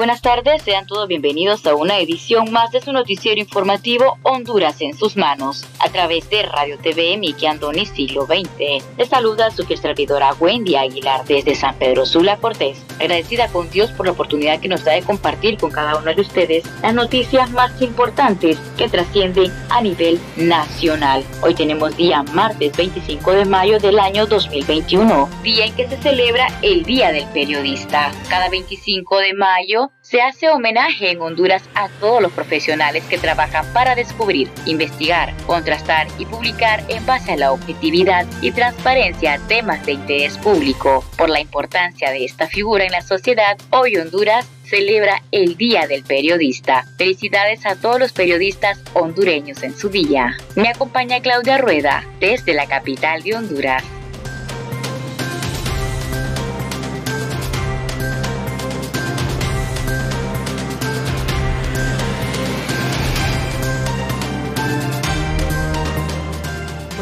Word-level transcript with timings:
Buenas 0.00 0.22
tardes, 0.22 0.62
sean 0.62 0.86
todos 0.86 1.08
bienvenidos 1.08 1.66
a 1.66 1.74
una 1.74 1.98
edición 1.98 2.50
más 2.50 2.70
de 2.70 2.80
su 2.80 2.90
noticiero 2.90 3.38
informativo 3.38 4.16
Honduras 4.22 4.80
en 4.80 4.96
sus 4.96 5.14
manos, 5.14 5.66
a 5.78 5.90
través 5.90 6.30
de 6.30 6.42
Radio 6.42 6.78
TV 6.78 7.18
Miki 7.18 7.44
Andoni 7.44 7.84
Siglo 7.84 8.24
XX. 8.24 8.82
Les 8.96 9.10
saluda 9.10 9.50
su 9.50 9.62
servidora 9.64 10.32
Wendy 10.40 10.76
Aguilar 10.76 11.26
desde 11.26 11.54
San 11.54 11.74
Pedro 11.74 12.06
Sula 12.06 12.38
Cortés, 12.38 12.82
agradecida 12.98 13.48
con 13.48 13.68
Dios 13.68 13.90
por 13.90 14.06
la 14.06 14.12
oportunidad 14.12 14.58
que 14.58 14.68
nos 14.68 14.84
da 14.84 14.92
de 14.92 15.02
compartir 15.02 15.58
con 15.58 15.70
cada 15.70 15.98
uno 15.98 16.14
de 16.14 16.22
ustedes 16.22 16.64
las 16.80 16.94
noticias 16.94 17.50
más 17.50 17.82
importantes 17.82 18.56
que 18.78 18.88
trascienden 18.88 19.52
a 19.68 19.82
nivel 19.82 20.18
nacional. 20.36 21.22
Hoy 21.42 21.54
tenemos 21.54 21.94
día 21.98 22.22
martes 22.22 22.74
25 22.74 23.32
de 23.32 23.44
mayo 23.44 23.78
del 23.78 23.98
año 23.98 24.24
2021, 24.24 25.28
día 25.42 25.66
en 25.66 25.76
que 25.76 25.86
se 25.90 25.98
celebra 25.98 26.46
el 26.62 26.84
Día 26.84 27.12
del 27.12 27.26
Periodista. 27.34 28.12
Cada 28.30 28.48
25 28.48 29.18
de 29.18 29.34
mayo 29.34 29.89
se 30.02 30.20
hace 30.22 30.48
homenaje 30.48 31.10
en 31.10 31.20
Honduras 31.20 31.62
a 31.74 31.88
todos 32.00 32.20
los 32.20 32.32
profesionales 32.32 33.04
que 33.04 33.18
trabajan 33.18 33.64
para 33.72 33.94
descubrir, 33.94 34.50
investigar, 34.66 35.32
contrastar 35.46 36.08
y 36.18 36.26
publicar 36.26 36.82
en 36.88 37.04
base 37.06 37.32
a 37.32 37.36
la 37.36 37.52
objetividad 37.52 38.26
y 38.40 38.50
transparencia 38.50 39.40
temas 39.46 39.84
de 39.86 39.92
interés 39.92 40.36
público. 40.38 41.04
Por 41.16 41.30
la 41.30 41.40
importancia 41.40 42.10
de 42.10 42.24
esta 42.24 42.48
figura 42.48 42.84
en 42.84 42.92
la 42.92 43.02
sociedad, 43.02 43.56
hoy 43.70 43.96
Honduras 43.96 44.48
celebra 44.64 45.22
el 45.32 45.56
Día 45.56 45.86
del 45.86 46.02
Periodista. 46.04 46.86
Felicidades 46.96 47.66
a 47.66 47.76
todos 47.76 47.98
los 47.98 48.12
periodistas 48.12 48.80
hondureños 48.94 49.62
en 49.62 49.76
su 49.76 49.90
día. 49.90 50.36
Me 50.56 50.68
acompaña 50.68 51.20
Claudia 51.20 51.58
Rueda 51.58 52.04
desde 52.20 52.54
la 52.54 52.66
capital 52.66 53.22
de 53.22 53.34
Honduras. 53.34 53.84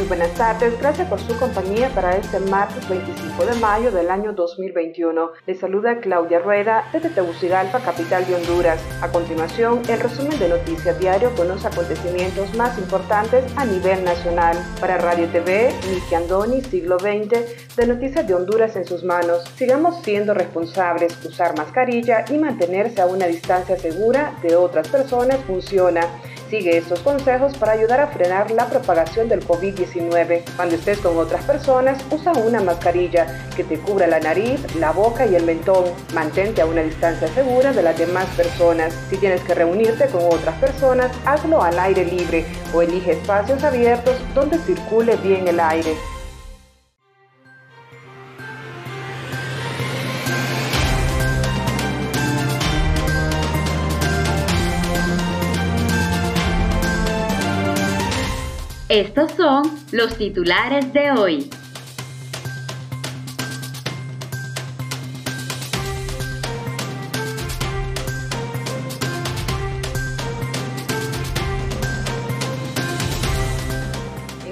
Buenas 0.09 0.33
tardes. 0.35 0.79
Gracias 0.81 1.07
por 1.09 1.21
su 1.21 1.39
compañía 1.39 1.91
para 1.91 2.17
este 2.17 2.41
martes 2.41 2.89
25 2.89 3.45
de 3.45 3.55
mayo 3.57 3.91
del 3.91 4.11
año 4.11 4.33
2021. 4.33 5.33
Les 5.47 5.61
saluda 5.61 6.01
Claudia 6.01 6.39
Rueda 6.39 6.85
desde 6.93 7.11
Tegucigalpa, 7.11 7.81
capital 7.81 8.27
de 8.27 8.37
Honduras. 8.37 8.81
A 9.03 9.09
continuación, 9.09 9.83
el 9.89 10.01
resumen 10.01 10.39
de 10.39 10.49
Noticias 10.49 10.99
Diario 10.99 11.35
con 11.37 11.49
los 11.49 11.65
acontecimientos 11.65 12.55
más 12.55 12.79
importantes 12.79 13.45
a 13.57 13.67
nivel 13.67 14.03
nacional. 14.03 14.57
Para 14.81 14.97
Radio 14.97 15.27
TV, 15.29 15.71
Miki 15.91 16.15
Andoni, 16.15 16.63
siglo 16.63 16.99
XX, 16.99 17.77
de 17.77 17.87
Noticias 17.87 18.27
de 18.27 18.35
Honduras 18.35 18.77
en 18.77 18.87
sus 18.87 19.05
manos. 19.05 19.45
Sigamos 19.57 20.03
siendo 20.03 20.33
responsables, 20.33 21.23
usar 21.25 21.57
mascarilla 21.57 22.25
y 22.31 22.39
mantenerse 22.39 23.03
a 23.03 23.07
una 23.07 23.27
distancia 23.27 23.77
segura 23.77 24.35
de 24.43 24.57
otras 24.57 24.89
personas 24.89 25.39
funciona. 25.47 26.01
Sigue 26.51 26.79
estos 26.79 27.01
consejos 27.01 27.59
para 27.59 27.73
ayudar 27.73 28.01
a 28.01 28.07
frenar 28.07 28.51
la 28.51 28.71
propagación 28.71 29.29
del 29.29 29.47
COVID-19. 29.47 30.45
Cuando 30.57 30.77
estés 30.77 30.99
con 30.99 31.19
otras 31.19 31.45
personas, 31.45 32.03
usa 32.11 32.33
una 32.33 32.63
mascarilla 32.63 33.51
que 33.55 33.65
te 33.65 33.79
cubra 33.79 34.07
la 34.07 34.19
nariz, 34.19 34.59
la 34.77 34.93
boca 34.93 35.27
y 35.27 35.35
el 35.35 35.45
mentón. 35.45 35.85
Mantente 36.15 36.63
a 36.63 36.67
una 36.67 36.83
distancia 36.83 37.29
segura 37.29 37.75
de 37.75 37.83
las 37.83 37.99
demás 37.99 38.25
personas. 38.35 38.95
Si 39.11 39.19
tienes 39.19 39.43
que 39.43 39.55
reunirte 39.55 40.07
con 40.07 40.23
otras 40.25 40.59
personas, 40.59 41.13
hazlo 41.27 41.63
al 41.63 41.79
aire 41.79 42.07
libre 42.07 42.47
o 42.73 42.81
elige 42.81 43.13
espacios 43.13 43.63
abiertos 43.63 44.17
donde 44.35 44.59
circule 44.59 45.17
bien 45.17 45.49
el 45.49 45.61
aire. 45.61 45.95
Estos 58.89 59.33
son 59.33 59.65
los 59.93 60.17
titulares 60.17 60.95
de 60.95 61.11
hoy. 61.11 61.51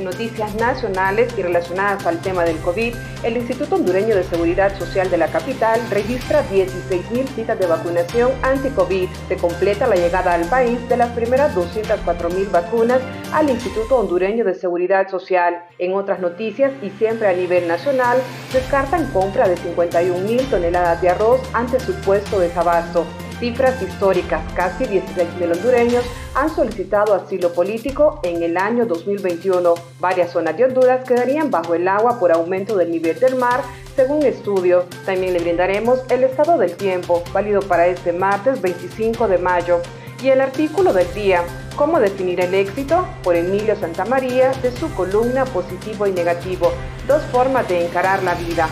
noticias 0.05 0.55
nacionales 0.55 1.35
y 1.37 1.43
relacionadas 1.43 2.07
al 2.07 2.21
tema 2.21 2.45
del 2.45 2.57
COVID, 2.59 2.95
el 3.27 3.37
Instituto 3.37 3.75
Hondureño 3.75 4.15
de 4.15 4.23
Seguridad 4.23 4.79
Social 4.79 5.11
de 5.11 5.19
la 5.19 5.27
capital 5.27 5.81
registra 5.91 6.49
16.000 6.49 7.27
citas 7.35 7.59
de 7.59 7.67
vacunación 7.67 8.31
anti-COVID. 8.43 9.09
Se 9.27 9.37
completa 9.37 9.89
la 9.89 9.97
llegada 9.97 10.33
al 10.33 10.49
país 10.49 10.79
de 10.89 10.97
las 10.97 11.11
primeras 11.11 11.53
204.000 11.57 12.53
vacunas 12.53 13.01
al 13.33 13.51
Instituto 13.51 13.97
Hondureño 13.97 14.45
de 14.45 14.55
Seguridad 14.55 15.11
Social. 15.11 15.61
En 15.81 15.95
otras 15.95 16.21
noticias 16.21 16.71
y 16.83 16.91
siempre 16.91 17.27
a 17.27 17.33
nivel 17.33 17.67
nacional, 17.67 18.19
descartan 18.53 19.11
compra 19.11 19.49
de 19.49 19.57
51.000 19.57 20.49
toneladas 20.49 21.03
de 21.03 21.09
arroz 21.09 21.41
ante 21.53 21.81
supuesto 21.81 22.39
desabasto. 22.39 23.05
Cifras 23.39 23.83
históricas, 23.83 24.41
casi 24.55 24.85
16.000 24.85 25.57
hondureños 25.57 26.05
han 26.35 26.49
solicitado 26.49 27.15
asilo 27.15 27.53
político 27.53 28.19
en 28.23 28.43
el 28.43 28.57
año 28.57 28.87
2021. 28.87 29.75
Varias 30.01 30.31
zonas 30.31 30.57
de 30.57 30.65
Honduras 30.65 31.05
quedarían 31.07 31.51
bajo 31.51 31.75
el 31.75 31.87
agua 31.87 32.19
por 32.19 32.33
aumento 32.33 32.77
del 32.77 32.91
nivel 32.91 33.21
del 33.21 33.37
mar, 33.37 33.61
según 33.95 34.23
estudios. 34.23 34.87
También 35.05 35.35
le 35.35 35.41
brindaremos 35.41 36.01
el 36.09 36.25
estado 36.25 36.57
del 36.57 36.77
tiempo, 36.77 37.23
válido 37.35 37.61
para 37.61 37.87
este 37.87 38.13
martes 38.13 38.61
25 38.63 39.29
de 39.29 39.39
mayo. 39.39 39.81
Y 40.23 40.31
el 40.31 40.41
artículo 40.41 40.95
del 40.95 41.13
día, 41.13 41.45
¿Cómo 41.77 42.01
definir 42.01 42.41
el 42.41 42.55
éxito? 42.55 43.07
por 43.23 43.37
Emilio 43.37 43.77
Santamaría 43.77 44.51
de 44.63 44.73
su 44.73 44.91
columna 44.95 45.45
Positivo 45.45 46.07
y 46.07 46.13
Negativo, 46.13 46.73
dos 47.07 47.23
formas 47.25 47.69
de 47.69 47.85
encarar 47.85 48.23
la 48.23 48.35
vida. 48.35 48.71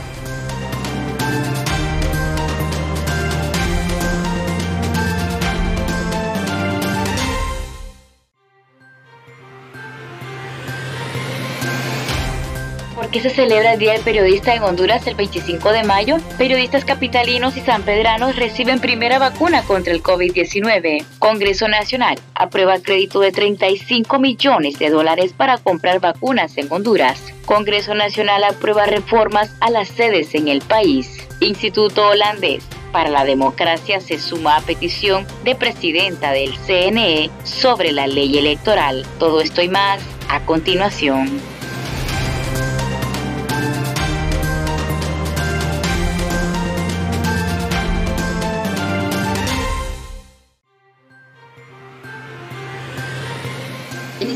Qué 13.14 13.20
se 13.20 13.30
celebra 13.30 13.74
el 13.74 13.78
Día 13.78 13.92
del 13.92 14.02
Periodista 14.02 14.56
en 14.56 14.64
Honduras 14.64 15.06
el 15.06 15.14
25 15.14 15.70
de 15.70 15.84
mayo? 15.84 16.16
Periodistas 16.36 16.84
capitalinos 16.84 17.56
y 17.56 17.60
sanpedranos 17.60 18.34
reciben 18.34 18.80
primera 18.80 19.20
vacuna 19.20 19.62
contra 19.62 19.92
el 19.92 20.02
COVID-19. 20.02 21.04
Congreso 21.20 21.68
Nacional 21.68 22.18
aprueba 22.34 22.80
crédito 22.80 23.20
de 23.20 23.30
35 23.30 24.18
millones 24.18 24.80
de 24.80 24.90
dólares 24.90 25.32
para 25.32 25.58
comprar 25.58 26.00
vacunas 26.00 26.58
en 26.58 26.66
Honduras. 26.72 27.32
Congreso 27.46 27.94
Nacional 27.94 28.42
aprueba 28.42 28.84
reformas 28.84 29.54
a 29.60 29.70
las 29.70 29.90
sedes 29.90 30.34
en 30.34 30.48
el 30.48 30.60
país. 30.60 31.24
Instituto 31.38 32.08
Holandés 32.08 32.64
para 32.90 33.10
la 33.10 33.24
Democracia 33.24 34.00
se 34.00 34.18
suma 34.18 34.56
a 34.56 34.60
petición 34.60 35.24
de 35.44 35.54
presidenta 35.54 36.32
del 36.32 36.52
CNE 36.66 37.30
sobre 37.44 37.92
la 37.92 38.08
ley 38.08 38.38
electoral. 38.38 39.06
Todo 39.20 39.40
esto 39.40 39.62
y 39.62 39.68
más 39.68 40.02
a 40.28 40.40
continuación. 40.40 41.53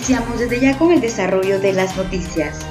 Iniciamos 0.09 0.41
desde 0.41 0.59
ya 0.59 0.79
con 0.79 0.91
el 0.91 1.03
desarrollo 1.03 1.61
de 1.61 1.75
las 1.75 1.95
noticias. 1.95 2.65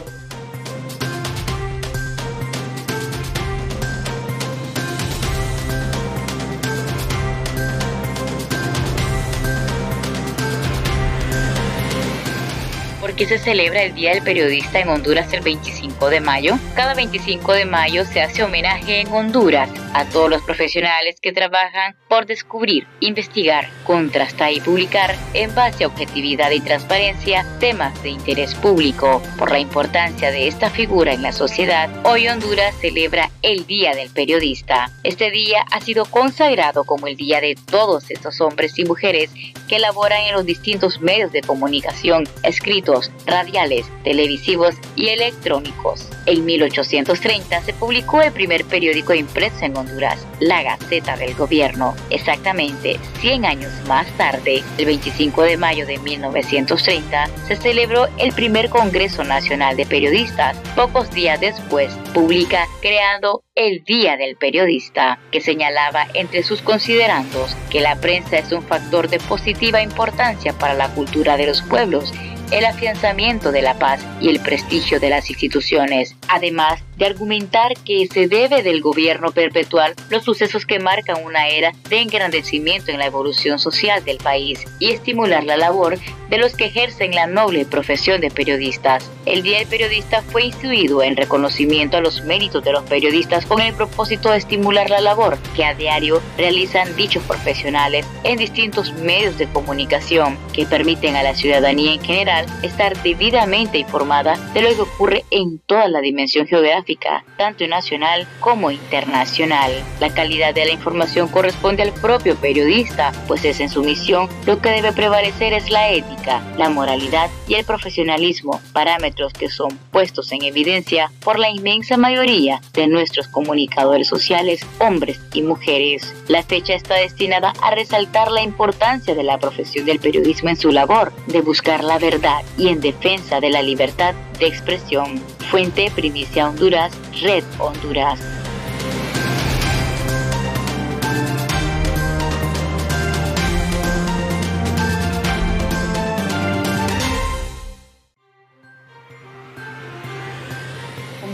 Que 13.19 13.27
se 13.27 13.38
celebra 13.38 13.83
el 13.83 13.94
Día 13.95 14.13
del 14.13 14.24
Periodista 14.24 14.80
en 14.80 14.88
Honduras 14.88 15.33
el 15.33 15.42
25 15.42 16.10
de 16.10 16.21
mayo. 16.21 16.57
Cada 16.74 16.94
25 16.94 17.51
de 17.51 17.66
mayo 17.66 18.06
se 18.06 18.21
hace 18.21 18.44
homenaje 18.44 19.01
en 19.01 19.10
Honduras 19.10 19.69
a 19.94 20.06
todos 20.06 20.30
los 20.30 20.41
profesionales 20.44 21.19
que 21.21 21.31
trabajan 21.31 21.95
por 22.07 22.25
descubrir, 22.25 22.88
investigar, 23.00 23.69
contrastar 23.86 24.51
y 24.51 24.62
publicar 24.62 25.15
en 25.33 25.53
base 25.56 25.83
a 25.83 25.88
objetividad 25.88 26.51
y 26.51 26.59
transparencia 26.59 27.45
temas 27.59 28.01
de 28.03 28.09
interés 28.09 28.56
público. 28.56 29.21
Por 29.38 29.51
la 29.51 29.59
importancia 29.59 30.31
de 30.31 30.47
esta 30.47 30.69
figura 30.69 31.13
en 31.13 31.21
la 31.21 31.31
sociedad, 31.31 31.89
hoy 32.06 32.27
Honduras 32.27 32.75
celebra 32.80 33.30
el 33.41 33.65
Día 33.65 33.94
del 33.94 34.09
Periodista. 34.09 34.91
Este 35.03 35.31
día 35.31 35.65
ha 35.71 35.81
sido 35.81 36.06
consagrado 36.06 36.83
como 36.83 37.07
el 37.07 37.15
día 37.15 37.41
de 37.41 37.56
todos 37.56 38.09
estos 38.09 38.41
hombres 38.41 38.77
y 38.77 38.86
mujeres 38.86 39.31
que 39.68 39.80
laboran 39.80 40.21
en 40.24 40.33
los 40.33 40.45
distintos 40.45 41.01
medios 41.01 41.31
de 41.31 41.41
comunicación, 41.41 42.24
escritos, 42.44 43.12
radiales, 43.25 43.86
televisivos 44.03 44.75
y 44.95 45.09
electrónicos. 45.09 46.09
En 46.30 46.46
1830 46.46 47.64
se 47.64 47.74
publicó 47.74 48.22
el 48.22 48.31
primer 48.31 48.64
periódico 48.64 49.16
impreso 49.16 49.66
en 49.66 49.76
Honduras, 49.76 50.28
La 50.40 50.62
Gaceta 50.62 51.18
del 51.18 51.34
Gobierno. 51.34 51.96
Exactamente 52.12 53.00
100 53.20 53.46
años 53.46 53.74
más 53.88 54.06
tarde, 54.16 54.62
el 54.78 54.86
25 54.86 55.42
de 55.42 55.58
mayo 55.58 55.88
de 55.88 55.98
1930, 55.98 57.30
se 57.48 57.56
celebró 57.56 58.08
el 58.20 58.31
primer 58.34 58.70
Congreso 58.70 59.24
Nacional 59.24 59.76
de 59.76 59.88
Periodistas. 59.88 60.56
Pocos 60.76 61.10
días 61.10 61.42
después, 61.42 61.92
publica 62.14 62.68
creando 62.80 63.42
el 63.56 63.84
Día 63.84 64.16
del 64.16 64.36
Periodista, 64.36 65.18
que 65.32 65.42
señalaba 65.42 66.06
entre 66.14 66.44
sus 66.44 66.62
considerandos 66.62 67.58
que 67.72 67.82
la 67.82 67.96
prensa 67.96 68.38
es 68.38 68.52
un 68.52 68.62
factor 68.62 69.10
de 69.10 69.18
positiva 69.18 69.82
importancia 69.82 70.54
para 70.54 70.75
la 70.75 70.90
cultura 70.90 71.38
de 71.38 71.48
los 71.48 71.64
pueblos 71.64 72.14
el 72.51 72.66
afianzamiento 72.66 73.51
de 73.51 73.62
la 73.62 73.78
paz 73.78 74.06
y 74.19 74.30
el 74.30 74.40
prestigio 74.40 75.00
de 75.00 75.10
las 75.10 75.30
instituciones, 75.30 76.16
además 76.28 76.81
de 76.98 77.06
argumentar 77.06 77.74
que 77.86 78.07
se 78.07 78.28
debe 78.28 78.62
del 78.62 78.81
gobierno 78.81 79.31
perpetuar 79.31 79.94
los 80.10 80.24
sucesos 80.24 80.66
que 80.66 80.80
marcan 80.80 81.24
una 81.24 81.48
era 81.48 81.72
de 81.90 82.01
engrandecimiento 82.01 82.92
en 82.92 83.00
la 83.00 83.06
evolución 83.06 83.57
social 83.57 84.04
del 84.04 84.18
país 84.18 84.66
y 84.80 84.92
estimular 84.92 85.44
la 85.44 85.57
labor 85.57 85.98
de 86.30 86.38
los 86.38 86.56
que 86.56 86.66
ejercen 86.66 87.16
la 87.16 87.25
noble 87.25 87.66
profesión 87.66 88.22
de 88.22 88.30
periodistas. 88.30 89.10
El 89.25 89.44
Día 89.44 89.60
del 89.60 89.68
Periodista 89.68 90.22
fue 90.24 90.44
instituido 90.44 91.01
en 91.01 91.16
reconocimiento 91.16 91.98
a 91.98 92.01
los 92.01 92.24
méritos 92.24 92.63
de 92.63 92.74
los 92.74 92.84
periodistas 92.84 93.46
con 93.46 93.62
el 93.62 93.74
propósito 93.74 94.31
de 94.31 94.38
estimular 94.38 94.90
la 94.90 95.01
labor 95.01 95.38
que 95.56 95.63
a 95.63 95.74
diario 95.74 96.22
realizan 96.38 96.96
dichos 96.96 97.24
profesionales 97.24 98.06
en 98.24 98.38
distintos 98.38 98.94
medios 98.94 99.38
de 99.38 99.48
comunicación 99.48 100.38
que 100.54 100.66
permiten 100.66 101.16
a 101.16 101.24
la 101.24 101.36
ciudadanía 101.36 101.94
en 101.94 102.04
general 102.04 102.38
estar 102.63 103.01
debidamente 103.01 103.77
informada 103.77 104.38
de 104.53 104.62
lo 104.62 104.69
que 104.69 104.81
ocurre 104.81 105.25
en 105.31 105.59
toda 105.59 105.88
la 105.88 106.01
dimensión 106.01 106.47
geográfica 106.47 107.24
tanto 107.38 107.65
nacional 107.68 108.27
como 108.39 108.71
internacional. 108.71 109.71
La 110.00 110.13
calidad 110.13 110.53
de 110.53 110.65
la 110.65 110.71
información 110.71 111.27
corresponde 111.27 111.83
al 111.83 111.94
propio 111.94 112.36
periodista, 112.36 113.12
pues 113.27 113.45
es 113.45 113.59
en 113.59 113.69
su 113.69 113.83
misión 113.83 114.27
lo 114.45 114.62
que 114.62 114.69
debe 114.69 114.91
prevalecer 114.91 115.53
es 115.53 115.69
la 115.69 115.89
ética, 115.91 116.41
la 116.57 116.69
moralidad 116.69 117.30
y 117.47 117.56
el 117.56 117.65
profesionalismo, 117.65 118.62
parámetros 118.74 119.33
que 119.33 119.50
son 119.50 119.77
puestos 119.91 120.31
en 120.31 120.44
evidencia 120.44 121.12
por 121.24 121.39
la 121.39 121.50
inmensa 121.50 121.97
mayoría 121.97 122.62
de 122.74 122.88
nuestros 122.88 123.27
comunicadores 123.27 124.07
sociales, 124.07 124.65
hombres 124.79 125.19
y 125.34 125.41
mujeres. 125.41 126.13
La 126.27 126.43
fecha 126.43 126.74
está 126.74 126.96
destinada 126.96 127.53
a 127.62 127.72
resaltar 127.72 128.31
la 128.31 128.41
importancia 128.41 129.15
de 129.15 129.24
la 129.24 129.38
profesión 129.38 129.86
del 129.86 130.00
periodismo 130.00 130.50
en 130.50 130.58
su 130.58 130.72
labor 130.72 131.13
de 131.27 131.41
buscar 131.41 131.84
la 131.84 131.98
verdad 131.98 132.28
y 132.57 132.69
en 132.69 132.81
defensa 132.81 133.39
de 133.39 133.50
la 133.50 133.62
libertad 133.62 134.13
de 134.39 134.48
expresión. 134.48 135.19
Fuente 135.50 135.91
Primicia 135.95 136.50
Honduras, 136.50 136.91
Red 137.21 137.43
Honduras. 137.59 138.19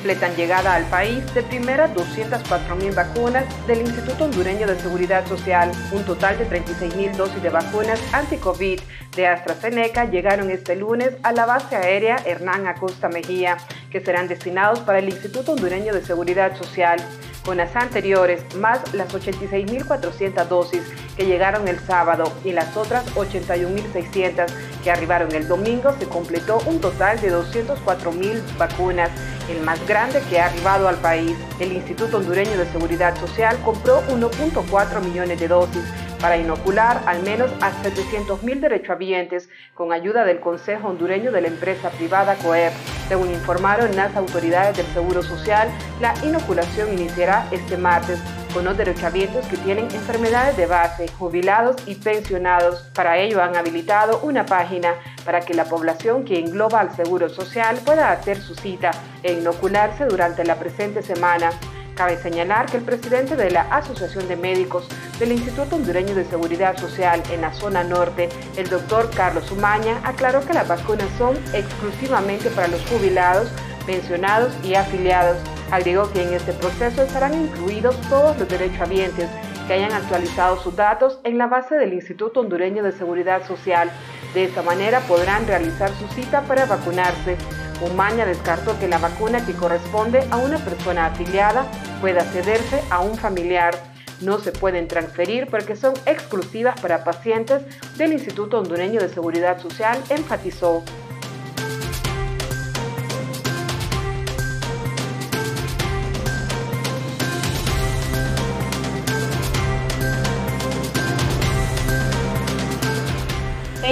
Completan 0.06 0.36
llegada 0.36 0.76
al 0.76 0.86
país 0.86 1.34
de 1.34 1.42
primera 1.42 1.92
204.000 1.92 2.94
vacunas 2.94 3.44
del 3.66 3.82
Instituto 3.82 4.26
Hondureño 4.26 4.68
de 4.68 4.78
Seguridad 4.80 5.26
Social. 5.26 5.72
Un 5.92 6.04
total 6.04 6.38
de 6.38 6.48
36.000 6.48 7.16
dosis 7.16 7.42
de 7.42 7.50
vacunas 7.50 8.00
anti-COVID 8.14 8.80
de 9.16 9.28
AstraZeneca 9.28 10.06
llegaron 10.06 10.52
este 10.52 10.76
lunes 10.76 11.10
a 11.24 11.32
la 11.32 11.48
base 11.48 11.76
aérea 11.76 12.18
Hernán 12.24 12.68
Acosta 12.68 13.10
Mejía, 13.10 13.58
que 13.90 14.00
serán 14.00 14.28
destinados 14.28 14.82
para 14.82 15.00
el 15.00 15.10
Instituto 15.10 15.54
Hondureño 15.54 15.92
de 15.92 16.06
Seguridad 16.06 16.56
Social. 16.56 17.00
Con 17.44 17.58
las 17.58 17.76
anteriores, 17.76 18.44
más 18.56 18.94
las 18.94 19.14
86.400 19.14 20.48
dosis 20.48 20.82
que 21.16 21.26
llegaron 21.26 21.68
el 21.68 21.80
sábado 21.80 22.32
y 22.44 22.52
las 22.52 22.76
otras 22.76 23.06
81.600 23.16 24.48
que 24.84 24.92
arribaron 24.92 25.32
el 25.34 25.48
domingo, 25.48 25.94
se 26.00 26.08
completó 26.08 26.58
un 26.66 26.82
total 26.82 27.22
de 27.22 27.32
204.000 27.32 28.58
vacunas, 28.58 29.12
el 29.50 29.62
más 29.62 29.86
grande 29.88 30.22
que 30.30 30.40
ha 30.40 30.48
arribado 30.48 30.88
al 30.88 30.98
país. 30.98 31.36
El 31.60 31.72
Instituto 31.72 32.18
Hondureño 32.18 32.58
de 32.58 32.66
Seguridad 32.68 33.18
Social 33.20 33.58
compró 33.64 34.02
1.4 34.08 35.02
millones 35.02 35.40
de 35.40 35.48
dosis 35.48 35.84
para 36.20 36.38
inocular 36.38 37.04
al 37.06 37.22
menos 37.24 37.52
a 37.62 37.72
700.000 37.84 38.60
derechohabientes 38.60 39.50
con 39.74 39.94
ayuda 39.94 40.26
del 40.26 40.40
Consejo 40.40 40.88
Hondureño 40.88 41.32
de 41.32 41.42
la 41.42 41.48
empresa 41.48 41.90
privada 41.92 42.36
COEP. 42.36 42.74
Según 43.08 43.32
informaron 43.32 43.96
las 43.96 44.16
autoridades 44.16 44.78
del 44.78 44.88
Seguro 44.88 45.22
Social, 45.22 45.70
la 46.02 46.14
inoculación 46.24 46.94
iniciará 46.94 47.48
este 47.52 47.78
martes 47.78 48.20
con 48.56 48.64
los 48.64 48.78
derechohabientes 48.78 49.46
que 49.48 49.58
tienen 49.58 49.86
enfermedades 49.94 50.56
de 50.56 50.66
base, 50.66 51.08
jubilados 51.20 51.76
y 51.86 51.96
pensionados. 51.96 52.90
Para 52.94 53.18
ello 53.18 53.44
han 53.44 53.58
habilitado 53.58 54.22
una 54.24 54.46
página 54.46 54.94
para 55.26 55.42
que 55.42 55.54
la 55.54 55.66
población 55.66 56.24
que 56.24 56.40
engloba 56.40 56.80
al 56.80 56.96
Seguro 56.96 57.28
Social 57.28 57.78
pueda 57.86 58.12
hacer 58.12 58.38
su 58.38 58.56
cita 58.56 58.92
inocularse 59.36 60.06
durante 60.06 60.44
la 60.44 60.56
presente 60.56 61.02
semana. 61.02 61.52
Cabe 61.96 62.18
señalar 62.18 62.66
que 62.66 62.78
el 62.78 62.84
presidente 62.84 63.38
de 63.38 63.52
la 63.52 63.62
Asociación 63.62 64.28
de 64.28 64.36
Médicos 64.36 64.88
del 65.18 65.32
Instituto 65.32 65.78
Hondureño 65.78 66.14
de 66.14 66.26
Seguridad 66.26 66.78
Social 66.78 67.24
en 67.32 67.42
la 67.42 67.54
zona 67.54 67.86
norte, 67.86 68.28
el 68.58 68.70
doctor 68.70 69.10
Carlos 69.16 69.50
Umaña, 69.52 70.02
aclaró 70.04 70.46
que 70.46 70.54
las 70.54 70.68
vacunas 70.68 71.08
son 71.18 71.38
exclusivamente 71.54 72.50
para 72.50 72.68
los 72.68 72.86
jubilados, 72.88 73.48
pensionados 73.86 74.54
y 74.64 74.76
afiliados. 74.76 75.38
Agregó 75.72 76.12
que 76.12 76.22
en 76.22 76.34
este 76.34 76.52
proceso 76.54 77.02
estarán 77.02 77.34
incluidos 77.34 78.00
todos 78.10 78.38
los 78.38 78.50
derechohabientes 78.50 79.30
que 79.68 79.74
hayan 79.74 79.94
actualizado 79.94 80.62
sus 80.62 80.76
datos 80.76 81.20
en 81.24 81.38
la 81.38 81.48
base 81.48 81.76
del 81.76 81.94
Instituto 81.94 82.42
Hondureño 82.42 82.84
de 82.84 82.92
Seguridad 82.92 83.48
Social. 83.48 83.90
De 84.34 84.44
esta 84.44 84.62
manera 84.62 85.00
podrán 85.02 85.48
realizar 85.48 85.90
su 85.92 86.08
cita 86.10 86.42
para 86.42 86.66
vacunarse. 86.66 87.38
Umaña 87.82 88.26
descartó 88.26 88.78
que 88.80 88.88
la 88.88 88.98
vacuna 88.98 89.46
que 89.46 89.54
corresponde 89.54 90.26
a 90.32 90.38
una 90.38 90.58
persona 90.60 91.08
afiliada 91.08 91.66
pueda 92.02 92.22
cederse 92.22 92.82
a 92.90 93.02
un 93.02 93.18
familiar. 93.18 93.76
No 94.22 94.40
se 94.40 94.52
pueden 94.52 94.88
transferir 94.88 95.48
porque 95.48 95.76
son 95.76 95.94
exclusivas 96.06 96.80
para 96.80 97.04
pacientes 97.04 97.64
del 97.98 98.14
Instituto 98.14 98.60
Hondureño 98.60 99.02
de 99.02 99.10
Seguridad 99.10 99.62
Social, 99.62 100.02
enfatizó. 100.10 100.84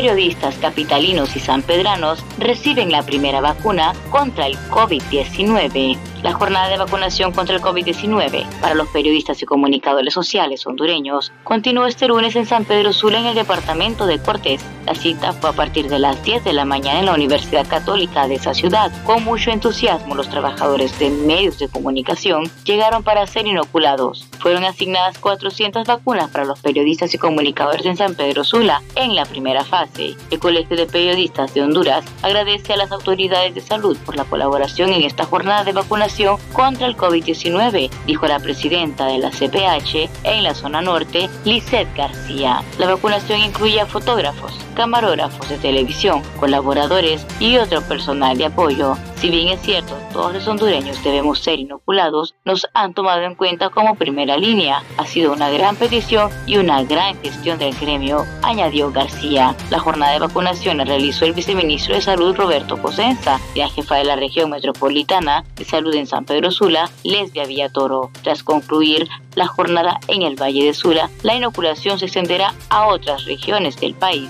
Periodistas 0.04 0.58
capitalinos 0.58 1.34
y 1.38 1.40
sanpedranos 1.40 2.26
reciben 2.38 2.92
la 2.92 3.04
primera 3.04 3.40
vacuna 3.40 3.94
contra 4.10 4.48
el 4.48 4.58
COVID-19. 4.70 5.98
La 6.24 6.34
jornada 6.34 6.68
de 6.68 6.78
vacunación 6.78 7.32
contra 7.32 7.56
el 7.56 7.62
COVID-19 7.62 8.46
para 8.60 8.76
los 8.76 8.90
periodistas 8.90 9.42
y 9.42 9.46
comunicadores 9.46 10.14
sociales 10.14 10.68
hondureños 10.68 11.32
continuó 11.46 11.86
este 11.86 12.10
lunes 12.10 12.36
en 12.36 12.46
San 12.46 12.66
Pedro 12.66 12.92
Sula 12.92 13.22
en 13.22 13.28
el 13.28 13.36
departamento 13.36 14.06
de 14.06 14.20
Cortés. 14.20 14.62
La 14.86 14.96
cita 14.96 15.34
fue 15.34 15.50
a 15.50 15.54
partir 15.54 15.88
de 15.88 16.00
las 16.00 16.22
10 16.24 16.44
de 16.44 16.54
la 16.54 16.66
mañana 16.66 17.00
en 17.00 17.06
la 17.06 17.14
Universidad 17.14 17.68
Católica 17.68 18.28
de 18.28 18.36
esa 18.36 18.54
ciudad. 18.54 18.92
Con 19.06 19.24
mucho 19.24 19.52
entusiasmo, 19.52 20.16
los 20.16 20.30
trabajadores 20.30 20.98
de 21.00 21.10
medios 21.10 21.58
de 21.60 21.70
comunicación 21.70 22.50
llegaron 22.66 23.04
para 23.04 23.26
ser 23.28 23.48
inoculados. 23.48 24.28
Fueron 24.40 24.66
asignadas 24.66 25.18
400 25.20 25.88
vacunas 25.88 26.30
para 26.30 26.46
los 26.46 26.60
periodistas 26.60 27.14
y 27.14 27.18
comunicadores 27.18 27.86
en 27.86 27.96
San 27.96 28.16
Pedro 28.16 28.44
Sula 28.44 28.82
en 28.96 29.16
la 29.16 29.26
primera 29.26 29.64
fase. 29.64 30.16
El 30.32 30.40
Colegio 30.40 30.76
de 30.76 30.86
Periodistas 30.86 31.54
de 31.54 31.62
Honduras 31.62 32.04
agradece 32.22 32.74
a 32.74 32.78
las 32.78 32.92
autoridades 32.92 33.56
de 33.56 33.62
salud 33.62 33.98
por 34.06 34.18
la 34.18 34.26
colaboración 34.26 34.92
en 34.92 35.04
esta 35.04 35.26
jornada 35.26 35.64
de 35.64 35.72
vacunación 35.72 36.38
contra 36.52 36.88
el 36.88 36.98
COVID-19, 36.98 37.90
dijo 38.06 38.28
la 38.28 38.40
presidenta 38.40 39.08
de 39.08 39.20
la 39.20 39.32
CPH 39.32 40.10
en 40.24 40.44
la 40.44 40.54
zona 40.54 40.82
norte, 40.82 41.30
Lisette 41.46 41.96
García. 41.96 42.64
La 42.78 42.88
vacunación 42.88 43.40
incluye 43.40 43.80
a 43.80 43.86
fotógrafos, 43.86 44.54
camarógrafos 44.74 45.50
de 45.50 45.58
televisión, 45.58 46.22
colaboradores 46.40 47.26
y 47.40 47.58
otro 47.58 47.82
personal 47.82 48.38
de 48.38 48.46
apoyo. 48.46 48.98
Si 49.16 49.30
bien 49.30 49.48
es 49.50 49.62
cierto, 49.62 49.98
todos 50.12 50.34
los 50.34 50.48
hondureños 50.48 51.02
debemos 51.04 51.40
ser 51.40 51.60
inoculados, 51.60 52.36
nos 52.44 52.68
han 52.74 52.94
tomado 52.94 53.22
en 53.22 53.36
cuenta 53.36 53.70
como 53.70 53.96
primera 53.96 54.38
línea. 54.38 54.84
Ha 54.98 55.06
sido 55.06 55.32
una 55.32 55.50
gran 55.50 55.78
petición 55.78 56.30
y 56.46 56.58
una 56.58 56.84
gran 56.84 57.22
gestión 57.22 57.58
del 57.58 57.74
gremio, 57.74 58.26
añadió 58.42 58.92
García. 58.92 59.56
La 59.70 59.80
jornada 59.80 60.12
de 60.14 60.20
vacunación 60.20 60.78
la 60.78 60.84
realizó 60.84 61.26
el 61.26 61.34
viceministro 61.34 61.96
de 61.96 62.02
Salud 62.02 62.36
Roberto 62.36 62.82
Cosenza 62.82 63.40
y 63.56 63.60
la 63.60 63.70
jefa 63.70 63.96
de 63.96 64.04
la 64.04 64.18
región 64.18 64.50
metropolitana 64.50 65.46
de 65.56 65.66
Salud 65.66 65.94
en 65.96 66.08
San 66.08 66.26
Pedro 66.26 66.52
Sula, 66.52 66.90
Lesbia 67.04 67.46
Villatoro. 67.46 68.12
Tras 68.24 68.44
concluir 68.44 69.08
la 69.36 69.48
jornada 69.48 70.00
en 70.08 70.22
el 70.24 70.36
Valle 70.36 70.66
de 70.66 70.74
Sula, 70.74 71.10
la 71.24 71.36
inoculación 71.36 71.98
se 71.98 72.06
extenderá 72.06 72.54
a 72.70 72.88
otras 72.88 73.26
regiones 73.26 73.80
del 73.80 73.94
país. 73.94 74.30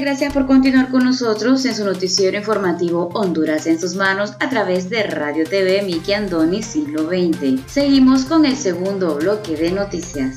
Gracias 0.00 0.32
por 0.32 0.46
continuar 0.46 0.90
con 0.90 1.04
nosotros 1.04 1.64
en 1.64 1.74
su 1.74 1.84
noticiero 1.84 2.36
informativo 2.36 3.08
Honduras 3.14 3.66
en 3.66 3.80
sus 3.80 3.94
manos 3.94 4.34
a 4.40 4.48
través 4.50 4.90
de 4.90 5.02
Radio 5.04 5.44
TV 5.44 5.82
Miki 5.82 6.12
Andoni 6.12 6.62
Siglo 6.62 7.08
XX. 7.08 7.62
Seguimos 7.66 8.26
con 8.26 8.44
el 8.44 8.56
segundo 8.56 9.16
bloque 9.16 9.56
de 9.56 9.70
noticias. 9.72 10.36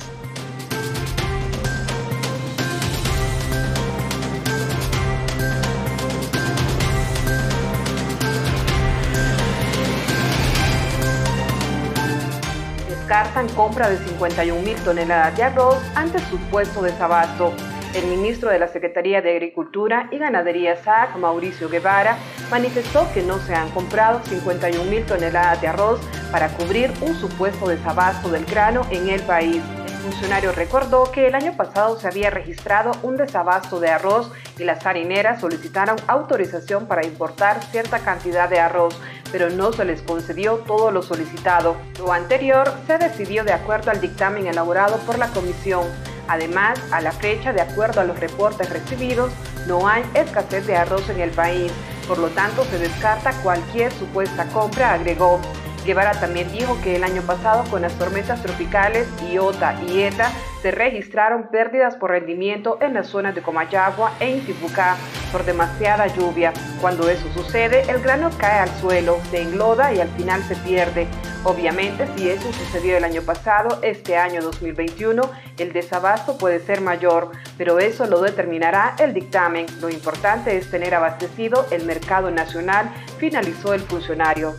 Descartan 12.89 13.49
compra 13.49 13.89
de 13.89 13.97
51 13.97 14.61
mil 14.61 14.77
toneladas 14.77 15.35
de 15.35 15.43
arroz 15.43 15.77
ante 15.95 16.19
supuesto 16.29 16.81
desabasto. 16.81 17.53
El 17.95 18.05
ministro 18.05 18.51
de 18.51 18.59
la 18.59 18.67
Secretaría 18.67 19.19
de 19.23 19.31
Agricultura 19.31 20.09
y 20.11 20.19
Ganadería 20.19 20.75
SAC, 20.75 21.15
Mauricio 21.17 21.69
Guevara, 21.69 22.17
manifestó 22.51 23.07
que 23.15 23.23
no 23.23 23.39
se 23.39 23.55
han 23.55 23.69
comprado 23.71 24.21
51 24.25 24.91
mil 24.91 25.03
toneladas 25.05 25.59
de 25.59 25.69
arroz 25.69 25.99
para 26.31 26.49
cubrir 26.49 26.91
un 27.01 27.15
supuesto 27.15 27.67
desabasto 27.67 28.29
del 28.29 28.45
grano 28.45 28.85
en 28.91 29.09
el 29.09 29.21
país. 29.23 29.63
El 29.87 30.13
funcionario 30.13 30.51
recordó 30.51 31.11
que 31.11 31.27
el 31.27 31.33
año 31.33 31.57
pasado 31.57 31.99
se 31.99 32.07
había 32.07 32.29
registrado 32.29 32.91
un 33.01 33.17
desabasto 33.17 33.79
de 33.79 33.89
arroz 33.89 34.31
y 34.59 34.65
las 34.65 34.85
harineras 34.85 35.41
solicitaron 35.41 35.97
autorización 36.07 36.85
para 36.85 37.05
importar 37.05 37.63
cierta 37.65 37.99
cantidad 37.99 38.47
de 38.49 38.59
arroz, 38.59 39.01
pero 39.31 39.49
no 39.49 39.73
se 39.73 39.85
les 39.85 40.03
concedió 40.03 40.57
todo 40.59 40.91
lo 40.91 41.01
solicitado. 41.01 41.75
Lo 41.97 42.13
anterior 42.13 42.71
se 42.85 42.99
decidió 42.99 43.43
de 43.43 43.53
acuerdo 43.53 43.89
al 43.89 43.99
dictamen 43.99 44.45
elaborado 44.45 44.97
por 45.07 45.17
la 45.17 45.27
comisión. 45.29 45.87
Además, 46.29 46.79
a 46.91 47.01
la 47.01 47.11
fecha, 47.11 47.53
de 47.53 47.61
acuerdo 47.61 48.01
a 48.01 48.03
los 48.03 48.19
reportes 48.19 48.69
recibidos, 48.69 49.31
no 49.67 49.87
hay 49.87 50.03
escasez 50.13 50.67
de 50.67 50.77
arroz 50.77 51.09
en 51.09 51.19
el 51.19 51.31
país, 51.31 51.71
por 52.07 52.19
lo 52.19 52.27
tanto 52.29 52.63
se 52.65 52.77
descarta 52.77 53.31
cualquier 53.41 53.91
supuesta 53.91 54.45
compra, 54.49 54.93
agregó. 54.93 55.41
Guevara 55.85 56.11
también 56.19 56.51
dijo 56.51 56.77
que 56.83 56.95
el 56.95 57.03
año 57.03 57.21
pasado 57.23 57.63
con 57.69 57.81
las 57.81 57.93
tormentas 57.93 58.41
tropicales 58.41 59.07
Iota 59.31 59.75
y 59.87 60.01
Eta 60.01 60.31
se 60.61 60.71
registraron 60.71 61.47
pérdidas 61.49 61.95
por 61.95 62.11
rendimiento 62.11 62.77
en 62.81 62.93
las 62.93 63.07
zonas 63.07 63.33
de 63.33 63.41
Comayagua 63.41 64.11
e 64.19 64.29
Intibucá 64.29 64.97
por 65.31 65.45
demasiada 65.45 66.07
lluvia. 66.07 66.51
Cuando 66.81 67.09
eso 67.09 67.25
sucede, 67.33 67.89
el 67.89 68.01
grano 68.01 68.29
cae 68.37 68.59
al 68.59 68.69
suelo, 68.81 69.19
se 69.31 69.41
engloda 69.41 69.93
y 69.93 69.99
al 69.99 70.09
final 70.09 70.43
se 70.43 70.55
pierde. 70.57 71.07
Obviamente, 71.45 72.05
si 72.17 72.29
eso 72.29 72.51
sucedió 72.51 72.97
el 72.97 73.05
año 73.05 73.21
pasado, 73.21 73.79
este 73.81 74.17
año 74.17 74.41
2021, 74.41 75.21
el 75.57 75.71
desabasto 75.71 76.37
puede 76.37 76.59
ser 76.59 76.81
mayor, 76.81 77.31
pero 77.57 77.79
eso 77.79 78.05
lo 78.05 78.21
determinará 78.21 78.95
el 78.99 79.13
dictamen. 79.13 79.65
Lo 79.79 79.89
importante 79.89 80.57
es 80.57 80.69
tener 80.69 80.93
abastecido 80.93 81.65
el 81.71 81.85
mercado 81.85 82.29
nacional, 82.31 82.89
finalizó 83.17 83.73
el 83.73 83.81
funcionario. 83.81 84.55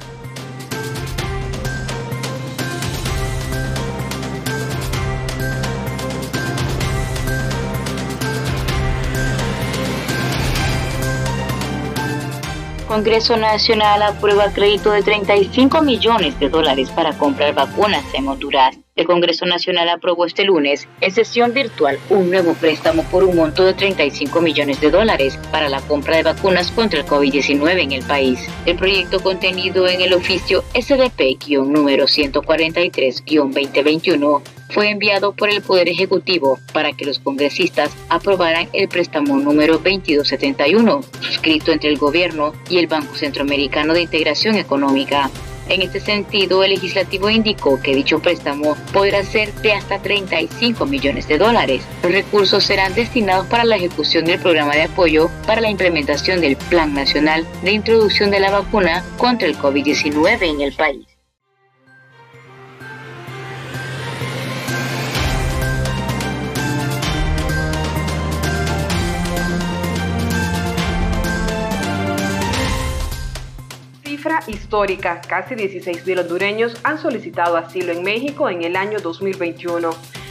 Congreso 12.90 13.36
Nacional 13.36 14.02
aprueba 14.02 14.52
crédito 14.52 14.90
de 14.90 15.04
35 15.04 15.80
millones 15.80 16.36
de 16.40 16.48
dólares 16.48 16.90
para 16.90 17.16
comprar 17.16 17.54
vacunas 17.54 18.02
en 18.14 18.26
Honduras. 18.26 18.76
El 19.00 19.06
Congreso 19.06 19.46
Nacional 19.46 19.88
aprobó 19.88 20.26
este 20.26 20.44
lunes, 20.44 20.86
en 21.00 21.10
sesión 21.10 21.54
virtual, 21.54 21.98
un 22.10 22.28
nuevo 22.28 22.52
préstamo 22.52 23.02
por 23.04 23.24
un 23.24 23.34
monto 23.34 23.64
de 23.64 23.72
35 23.72 24.42
millones 24.42 24.78
de 24.82 24.90
dólares 24.90 25.38
para 25.50 25.70
la 25.70 25.80
compra 25.80 26.18
de 26.18 26.24
vacunas 26.24 26.70
contra 26.70 27.00
el 27.00 27.06
COVID-19 27.06 27.82
en 27.82 27.92
el 27.92 28.02
país. 28.02 28.46
El 28.66 28.76
proyecto 28.76 29.20
contenido 29.20 29.88
en 29.88 30.02
el 30.02 30.12
oficio 30.12 30.62
SDP-número 30.74 32.04
143-2021 32.04 34.42
fue 34.68 34.90
enviado 34.90 35.32
por 35.32 35.48
el 35.48 35.62
Poder 35.62 35.88
Ejecutivo 35.88 36.58
para 36.74 36.92
que 36.92 37.06
los 37.06 37.20
congresistas 37.20 37.96
aprobaran 38.10 38.68
el 38.74 38.90
préstamo 38.90 39.38
número 39.38 39.78
2271, 39.78 41.00
suscrito 41.22 41.72
entre 41.72 41.88
el 41.88 41.96
gobierno 41.96 42.52
y 42.68 42.76
el 42.76 42.86
Banco 42.86 43.14
Centroamericano 43.14 43.94
de 43.94 44.02
Integración 44.02 44.56
Económica. 44.56 45.30
En 45.70 45.82
este 45.82 46.00
sentido, 46.00 46.64
el 46.64 46.70
legislativo 46.70 47.30
indicó 47.30 47.80
que 47.80 47.94
dicho 47.94 48.18
préstamo 48.18 48.76
podrá 48.92 49.22
ser 49.22 49.54
de 49.62 49.72
hasta 49.72 50.02
35 50.02 50.84
millones 50.84 51.28
de 51.28 51.38
dólares. 51.38 51.84
Los 52.02 52.10
recursos 52.10 52.64
serán 52.64 52.92
destinados 52.94 53.46
para 53.46 53.62
la 53.62 53.76
ejecución 53.76 54.24
del 54.24 54.40
programa 54.40 54.74
de 54.74 54.82
apoyo 54.82 55.30
para 55.46 55.60
la 55.60 55.70
implementación 55.70 56.40
del 56.40 56.56
Plan 56.56 56.92
Nacional 56.92 57.46
de 57.62 57.70
Introducción 57.70 58.32
de 58.32 58.40
la 58.40 58.50
Vacuna 58.50 59.04
contra 59.16 59.46
el 59.46 59.56
COVID-19 59.56 60.42
en 60.42 60.60
el 60.60 60.72
país. 60.72 61.09
Cifra 74.20 74.44
histórica, 74.48 75.22
casi 75.26 75.54
16.000 75.54 76.20
hondureños 76.20 76.76
han 76.82 76.98
solicitado 76.98 77.56
asilo 77.56 77.90
en 77.90 78.02
México 78.02 78.50
en 78.50 78.60
el 78.60 78.76
año 78.76 79.00
2021. 79.00 79.88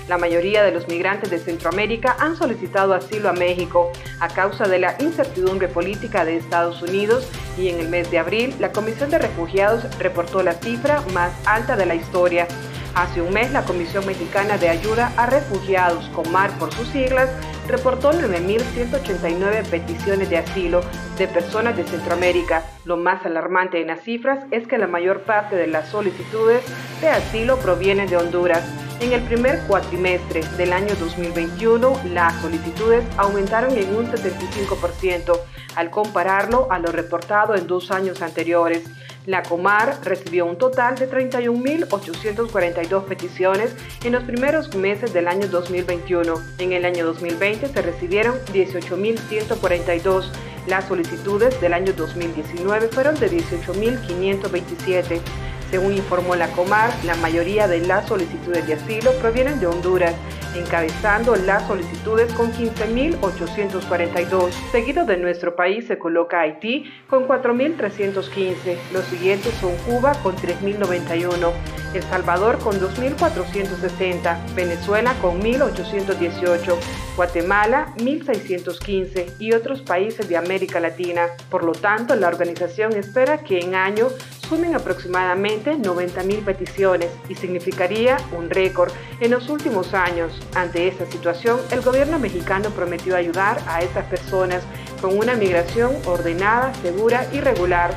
La 0.08 0.19
mayoría 0.19 0.62
de 0.62 0.72
los 0.72 0.88
migrantes 0.88 1.31
de 1.31 1.39
Centroamérica 1.39 2.15
han 2.19 2.36
solicitado 2.36 2.93
asilo 2.93 3.29
a 3.29 3.34
México 3.34 3.91
a 4.19 4.27
causa 4.27 4.67
de 4.67 4.77
la 4.77 4.96
incertidumbre 5.00 5.69
política 5.69 6.24
de 6.24 6.38
Estados 6.38 6.84
Unidos 6.84 7.27
y 7.58 7.69
en 7.69 7.79
el 7.79 7.89
mes 7.89 8.12
de 8.12 8.19
abril 8.19 8.53
la 8.60 8.72
Comisión 8.72 9.10
de 9.10 9.17
Refugiados 9.17 9.84
reportó 9.98 10.43
la 10.43 10.53
cifra 10.53 11.01
más 11.15 11.31
alta 11.48 11.75
de 11.75 11.88
la 11.88 11.96
historia. 11.96 12.48
Hace 12.96 13.22
un 13.22 13.34
mes 13.34 13.51
la 13.51 13.63
Comisión 13.63 14.05
Mexicana 14.05 14.58
de 14.58 14.69
Ayuda 14.69 15.13
a 15.15 15.25
Refugiados, 15.25 16.10
COMAR 16.10 16.51
por 16.58 16.74
sus 16.74 16.88
siglas, 16.89 17.29
reportó 17.67 18.12
9.189 18.12 19.63
peticiones 19.69 20.29
de 20.29 20.38
asilo 20.38 20.81
de 21.17 21.27
personas 21.27 21.77
de 21.77 21.84
Centroamérica. 21.84 22.63
Lo 22.86 22.98
más 22.98 23.25
alarmante 23.25 23.79
en 23.79 23.88
las 23.88 24.01
cifras 24.01 24.46
es 24.51 24.67
que 24.67 24.77
la 24.77 24.88
mayor 24.88 25.22
parte 25.22 25.55
de 25.55 25.67
las 25.67 25.89
solicitudes 25.89 26.63
de 27.00 27.10
asilo 27.10 27.58
provienen 27.60 28.10
de 28.10 28.17
Honduras. 28.17 28.63
En 29.00 29.13
el 29.13 29.22
primer 29.22 29.62
cuatrimestre 29.67 30.41
del 30.58 30.74
año 30.74 30.93
2021, 31.00 32.01
las 32.12 32.34
solicitudes 32.41 33.05
aumentaron 33.17 33.77
en 33.77 33.96
un 33.96 34.12
75% 34.12 35.39
al 35.75 35.89
compararlo 35.89 36.67
a 36.69 36.79
lo 36.79 36.91
reportado 36.91 37.55
en 37.55 37.65
dos 37.65 37.91
años 37.91 38.22
anteriores. 38.22 38.84
La 39.29 39.43
Comar 39.43 40.01
recibió 40.03 40.48
un 40.48 40.57
total 40.57 40.95
de 40.95 41.07
31.842 41.07 43.03
peticiones 43.03 43.75
en 44.03 44.13
los 44.13 44.24
primeros 44.24 44.74
meses 44.74 45.13
del 45.13 45.27
año 45.27 45.48
2021. 45.48 46.33
En 46.57 46.71
el 46.71 46.83
año 46.83 47.05
2020 47.05 47.67
se 47.67 47.81
recibieron 47.83 48.39
18.142. 48.51 50.31
Las 50.65 50.88
solicitudes 50.88 51.62
del 51.62 51.74
año 51.74 51.93
2019 51.93 52.88
fueron 52.88 53.19
de 53.19 53.29
18.527. 53.29 55.21
Según 55.69 55.93
informó 55.93 56.33
la 56.36 56.48
Comar, 56.53 56.91
la 57.05 57.13
mayoría 57.17 57.67
de 57.67 57.81
las 57.81 58.07
solicitudes 58.07 58.65
de 58.65 58.74
asilo 58.74 59.12
provienen 59.19 59.59
de 59.59 59.67
Honduras 59.67 60.15
encabezando 60.55 61.35
las 61.35 61.67
solicitudes 61.67 62.31
con 62.33 62.51
15.842. 62.51 64.51
Seguido 64.71 65.05
de 65.05 65.17
nuestro 65.17 65.55
país 65.55 65.87
se 65.87 65.97
coloca 65.97 66.41
Haití 66.41 66.85
con 67.07 67.27
4.315. 67.27 68.77
Los 68.93 69.05
siguientes 69.05 69.53
son 69.55 69.75
Cuba 69.85 70.13
con 70.23 70.35
3.091, 70.35 71.51
El 71.93 72.04
Salvador 72.04 72.60
con 72.60 72.80
2.460, 72.80 74.54
Venezuela 74.54 75.13
con 75.21 75.41
1.818, 75.41 76.75
Guatemala 77.15 77.93
1.615 77.97 79.34
y 79.39 79.54
otros 79.54 79.82
países 79.82 80.30
de 80.30 80.38
América 80.38 80.80
Latina. 80.80 81.28
Por 81.49 81.63
lo 81.63 81.71
tanto, 81.71 82.15
la 82.15 82.28
organización 82.28 82.93
espera 82.93 83.39
que 83.39 83.60
en 83.60 83.75
año 83.75 84.10
sumen 84.47 84.75
aproximadamente 84.75 85.75
90.000 85.78 86.43
peticiones 86.43 87.10
y 87.30 87.36
significaría 87.36 88.17
un 88.38 88.49
récord 88.49 88.91
en 89.19 89.32
los 89.32 89.49
últimos 89.49 89.93
años. 89.93 90.32
Ante 90.56 90.88
esta 90.88 91.06
situación, 91.06 91.60
el 91.71 91.82
gobierno 91.82 92.19
mexicano 92.19 92.69
prometió 92.71 93.15
ayudar 93.15 93.62
a 93.67 93.82
estas 93.82 94.06
personas 94.06 94.63
con 95.02 95.17
una 95.17 95.36
migración 95.36 95.95
ordenada, 96.06 96.73
segura 96.82 97.28
y 97.32 97.39
regular. 97.39 97.93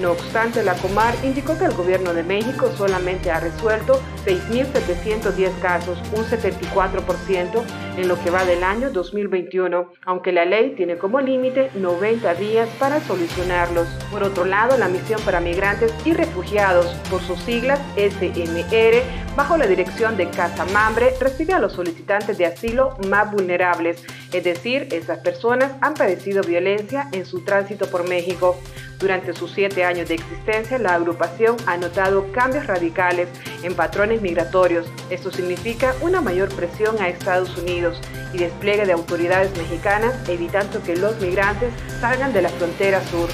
No 0.00 0.12
obstante, 0.12 0.62
la 0.62 0.74
Comar 0.74 1.14
indicó 1.22 1.56
que 1.58 1.64
el 1.64 1.72
gobierno 1.72 2.12
de 2.12 2.22
México 2.22 2.70
solamente 2.76 3.30
ha 3.30 3.40
resuelto 3.40 4.02
6.710 4.26 5.58
casos, 5.60 5.98
un 6.12 6.24
74% 6.24 7.62
en 7.96 8.08
lo 8.08 8.22
que 8.22 8.30
va 8.30 8.44
del 8.44 8.62
año 8.62 8.90
2021, 8.90 9.90
aunque 10.04 10.32
la 10.32 10.44
ley 10.44 10.74
tiene 10.76 10.98
como 10.98 11.20
límite 11.22 11.70
90 11.74 12.34
días 12.34 12.68
para 12.78 13.00
solucionarlos. 13.00 13.88
Por 14.10 14.22
otro 14.22 14.44
lado, 14.44 14.76
la 14.76 14.88
Misión 14.88 15.20
para 15.24 15.40
Migrantes 15.40 15.94
y 16.04 16.12
Refugiados, 16.12 16.86
por 17.10 17.22
sus 17.22 17.40
siglas 17.40 17.80
SMR, 17.96 19.02
bajo 19.34 19.56
la 19.56 19.66
dirección 19.66 20.18
de 20.18 20.28
Casa 20.28 20.66
Mambre, 20.66 21.14
recibe 21.20 21.54
a 21.54 21.58
los 21.58 21.72
solicitantes 21.72 22.36
de 22.36 22.44
asilo 22.44 22.98
más 23.08 23.32
vulnerables, 23.32 24.04
es 24.36 24.44
decir, 24.44 24.88
esas 24.92 25.18
personas 25.20 25.72
han 25.80 25.94
padecido 25.94 26.42
violencia 26.42 27.08
en 27.12 27.24
su 27.24 27.40
tránsito 27.40 27.90
por 27.90 28.06
México. 28.06 28.60
Durante 28.98 29.32
sus 29.32 29.50
siete 29.52 29.84
años 29.84 30.08
de 30.08 30.14
existencia, 30.14 30.78
la 30.78 30.94
agrupación 30.94 31.56
ha 31.66 31.78
notado 31.78 32.30
cambios 32.32 32.66
radicales 32.66 33.28
en 33.62 33.74
patrones 33.74 34.20
migratorios. 34.20 34.86
Esto 35.08 35.30
significa 35.30 35.94
una 36.02 36.20
mayor 36.20 36.54
presión 36.54 37.00
a 37.00 37.08
Estados 37.08 37.56
Unidos 37.56 37.98
y 38.34 38.38
despliegue 38.38 38.84
de 38.84 38.92
autoridades 38.92 39.56
mexicanas 39.56 40.14
evitando 40.28 40.82
que 40.82 40.96
los 40.96 41.18
migrantes 41.20 41.72
salgan 42.00 42.34
de 42.34 42.42
la 42.42 42.50
frontera 42.50 43.02
sur. 43.06 43.28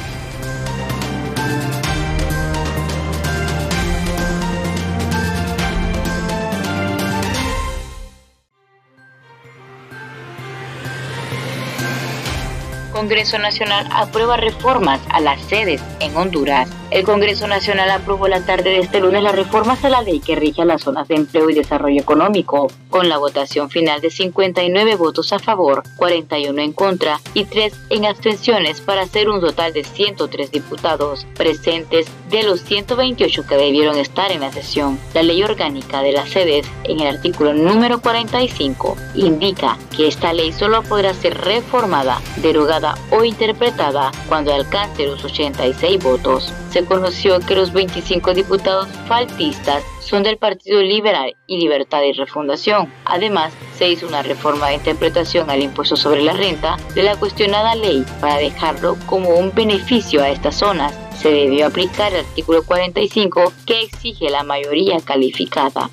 Congreso 13.02 13.36
Nacional 13.36 13.88
aprueba 13.90 14.36
reformas 14.36 15.00
a 15.10 15.18
las 15.18 15.42
sedes 15.42 15.82
en 15.98 16.16
Honduras. 16.16 16.70
El 16.92 17.02
Congreso 17.02 17.48
Nacional 17.48 17.90
aprobó 17.90 18.28
la 18.28 18.46
tarde 18.46 18.70
de 18.70 18.78
este 18.78 19.00
lunes 19.00 19.24
las 19.24 19.34
reformas 19.34 19.84
a 19.84 19.88
la 19.88 20.02
ley 20.02 20.20
que 20.20 20.36
rige 20.36 20.64
las 20.64 20.82
zonas 20.82 21.08
de 21.08 21.16
empleo 21.16 21.50
y 21.50 21.54
desarrollo 21.54 22.00
económico, 22.00 22.70
con 22.90 23.08
la 23.08 23.18
votación 23.18 23.70
final 23.70 24.00
de 24.00 24.10
59 24.10 24.94
votos 24.94 25.32
a 25.32 25.40
favor, 25.40 25.82
41 25.96 26.62
en 26.62 26.72
contra 26.72 27.18
y 27.34 27.44
3 27.44 27.72
en 27.90 28.04
abstenciones 28.04 28.80
para 28.80 29.02
hacer 29.02 29.28
un 29.28 29.40
total 29.40 29.72
de 29.72 29.82
103 29.82 30.52
diputados 30.52 31.26
presentes 31.34 32.06
de 32.32 32.42
los 32.42 32.62
128 32.62 33.46
que 33.46 33.56
debieron 33.56 33.98
estar 33.98 34.32
en 34.32 34.40
la 34.40 34.50
sesión. 34.50 34.98
La 35.14 35.22
ley 35.22 35.42
orgánica 35.44 36.02
de 36.02 36.12
las 36.12 36.30
sedes, 36.30 36.66
en 36.84 37.00
el 37.00 37.16
artículo 37.16 37.52
número 37.52 38.00
45, 38.00 38.96
indica 39.14 39.78
que 39.94 40.08
esta 40.08 40.32
ley 40.32 40.50
solo 40.50 40.82
podrá 40.82 41.12
ser 41.14 41.38
reformada, 41.38 42.20
derogada 42.38 42.96
o 43.10 43.22
interpretada 43.22 44.10
cuando 44.28 44.52
alcance 44.52 45.06
los 45.06 45.22
86 45.22 46.02
votos 46.02 46.52
se 46.70 46.84
conoció 46.86 47.38
que 47.40 47.54
los 47.54 47.72
25 47.72 48.32
diputados 48.32 48.88
faltistas 49.06 49.84
son 50.00 50.22
del 50.22 50.38
Partido 50.38 50.80
Liberal 50.80 51.36
y 51.46 51.58
Libertad 51.58 52.02
y 52.02 52.12
Refundación. 52.12 52.90
Además, 53.04 53.52
se 53.76 53.90
hizo 53.90 54.06
una 54.06 54.22
reforma 54.22 54.68
de 54.68 54.74
interpretación 54.74 55.50
al 55.50 55.62
impuesto 55.62 55.96
sobre 55.96 56.22
la 56.22 56.32
renta 56.32 56.78
de 56.94 57.02
la 57.02 57.16
cuestionada 57.16 57.74
ley 57.74 58.04
para 58.20 58.38
dejarlo 58.38 58.96
como 59.06 59.30
un 59.30 59.54
beneficio 59.54 60.22
a 60.22 60.30
estas 60.30 60.56
zonas. 60.56 61.01
Se 61.20 61.28
debió 61.30 61.66
aplicar 61.66 62.12
el 62.12 62.24
artículo 62.24 62.64
45 62.64 63.52
que 63.64 63.82
exige 63.82 64.28
la 64.30 64.42
mayoría 64.42 64.98
calificada. 65.00 65.90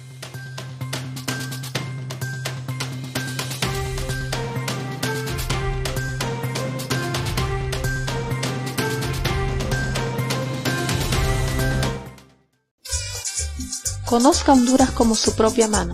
Conozca 14.10 14.54
Honduras 14.54 14.90
como 14.90 15.14
su 15.14 15.36
propia 15.36 15.68
mano. 15.68 15.94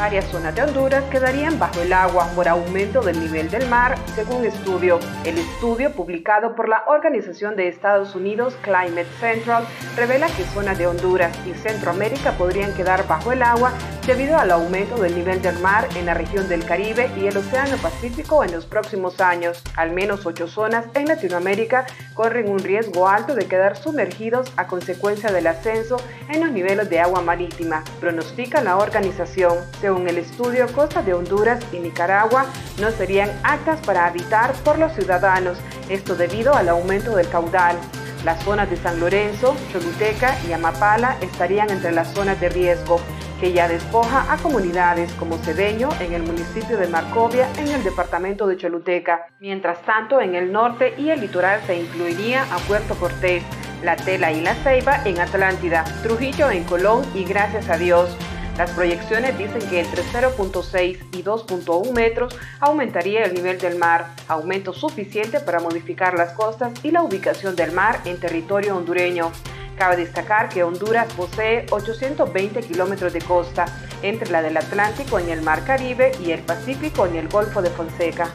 Varias 0.00 0.24
zonas 0.28 0.54
de 0.54 0.62
Honduras 0.62 1.04
quedarían 1.10 1.58
bajo 1.58 1.82
el 1.82 1.92
agua 1.92 2.26
por 2.34 2.48
aumento 2.48 3.02
del 3.02 3.20
nivel 3.20 3.50
del 3.50 3.68
mar, 3.68 3.98
según 4.14 4.46
estudio. 4.46 4.98
El 5.26 5.36
estudio 5.36 5.92
publicado 5.92 6.56
por 6.56 6.70
la 6.70 6.84
Organización 6.86 7.54
de 7.54 7.68
Estados 7.68 8.14
Unidos 8.14 8.56
Climate 8.62 9.04
Central 9.20 9.66
revela 9.96 10.28
que 10.28 10.44
zonas 10.44 10.78
de 10.78 10.86
Honduras 10.86 11.38
y 11.46 11.52
Centroamérica 11.52 12.32
podrían 12.38 12.72
quedar 12.72 13.06
bajo 13.06 13.30
el 13.30 13.42
agua 13.42 13.74
debido 14.10 14.38
al 14.38 14.50
aumento 14.50 15.00
del 15.00 15.14
nivel 15.14 15.40
del 15.40 15.56
mar 15.60 15.86
en 15.94 16.04
la 16.04 16.14
región 16.14 16.48
del 16.48 16.64
Caribe 16.64 17.08
y 17.16 17.28
el 17.28 17.36
Océano 17.36 17.76
Pacífico 17.76 18.42
en 18.42 18.50
los 18.50 18.66
próximos 18.66 19.20
años. 19.20 19.62
Al 19.76 19.92
menos 19.92 20.26
ocho 20.26 20.48
zonas 20.48 20.86
en 20.94 21.06
Latinoamérica 21.06 21.86
corren 22.14 22.48
un 22.48 22.58
riesgo 22.58 23.06
alto 23.06 23.36
de 23.36 23.46
quedar 23.46 23.76
sumergidos 23.76 24.52
a 24.56 24.66
consecuencia 24.66 25.30
del 25.30 25.46
ascenso 25.46 25.96
en 26.28 26.40
los 26.40 26.50
niveles 26.50 26.90
de 26.90 26.98
agua 26.98 27.20
marítima, 27.20 27.84
pronostica 28.00 28.60
la 28.60 28.78
organización. 28.78 29.56
Según 29.80 30.08
el 30.08 30.18
estudio, 30.18 30.66
costas 30.72 31.06
de 31.06 31.14
Honduras 31.14 31.62
y 31.70 31.78
Nicaragua 31.78 32.46
no 32.80 32.90
serían 32.90 33.30
aptas 33.44 33.78
para 33.86 34.06
habitar 34.06 34.54
por 34.64 34.76
los 34.76 34.92
ciudadanos, 34.92 35.56
esto 35.88 36.16
debido 36.16 36.52
al 36.52 36.68
aumento 36.68 37.14
del 37.14 37.28
caudal. 37.28 37.76
Las 38.24 38.42
zonas 38.44 38.68
de 38.68 38.76
San 38.76 39.00
Lorenzo, 39.00 39.56
Choluteca 39.72 40.36
y 40.46 40.52
Amapala 40.52 41.16
estarían 41.22 41.70
entre 41.70 41.92
las 41.92 42.12
zonas 42.12 42.38
de 42.38 42.50
riesgo, 42.50 43.00
que 43.40 43.52
ya 43.52 43.66
despoja 43.66 44.30
a 44.30 44.36
comunidades 44.36 45.10
como 45.14 45.38
Cedeño 45.38 45.88
en 46.00 46.12
el 46.12 46.22
municipio 46.22 46.76
de 46.76 46.86
Marcovia 46.86 47.48
en 47.56 47.68
el 47.68 47.82
departamento 47.82 48.46
de 48.46 48.58
Choluteca. 48.58 49.26
Mientras 49.40 49.80
tanto, 49.82 50.20
en 50.20 50.34
el 50.34 50.52
norte 50.52 50.94
y 50.98 51.08
el 51.08 51.22
litoral 51.22 51.60
se 51.66 51.80
incluiría 51.80 52.42
a 52.42 52.58
Puerto 52.58 52.94
Cortés, 52.96 53.42
La 53.82 53.96
Tela 53.96 54.30
y 54.32 54.42
La 54.42 54.54
Ceiba 54.56 55.02
en 55.06 55.18
Atlántida, 55.18 55.84
Trujillo 56.02 56.50
en 56.50 56.64
Colón 56.64 57.02
y 57.14 57.24
gracias 57.24 57.70
a 57.70 57.78
Dios. 57.78 58.14
Las 58.60 58.72
proyecciones 58.72 59.38
dicen 59.38 59.66
que 59.70 59.80
entre 59.80 60.02
0.6 60.02 60.98
y 61.12 61.22
2.1 61.22 61.92
metros 61.92 62.38
aumentaría 62.60 63.24
el 63.24 63.32
nivel 63.32 63.58
del 63.58 63.78
mar, 63.78 64.10
aumento 64.28 64.74
suficiente 64.74 65.40
para 65.40 65.60
modificar 65.60 66.12
las 66.12 66.34
costas 66.34 66.74
y 66.82 66.90
la 66.90 67.02
ubicación 67.02 67.56
del 67.56 67.72
mar 67.72 68.02
en 68.04 68.20
territorio 68.20 68.76
hondureño. 68.76 69.32
Cabe 69.78 69.96
destacar 69.96 70.50
que 70.50 70.62
Honduras 70.62 71.10
posee 71.14 71.64
820 71.70 72.60
kilómetros 72.60 73.14
de 73.14 73.22
costa 73.22 73.64
entre 74.02 74.30
la 74.30 74.42
del 74.42 74.58
Atlántico 74.58 75.18
en 75.18 75.30
el 75.30 75.40
Mar 75.40 75.64
Caribe 75.64 76.12
y 76.22 76.32
el 76.32 76.40
Pacífico 76.40 77.06
en 77.06 77.16
el 77.16 77.28
Golfo 77.28 77.62
de 77.62 77.70
Fonseca. 77.70 78.30